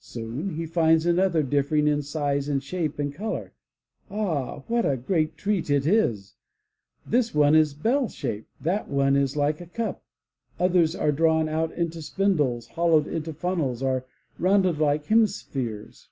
[0.00, 3.52] Soon he finds another differing in size and shape and color.
[4.10, 4.60] Ah!
[4.68, 6.34] what a great treat it is!
[7.04, 10.02] This one is bell shaped, that one is like a cup;
[10.58, 14.06] others are drawn out into spindles, hollowed into funnels or
[14.38, 16.08] rounded like hemi spheres.